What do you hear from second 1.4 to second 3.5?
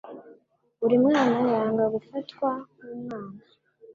yanga gufatwa nkumwana.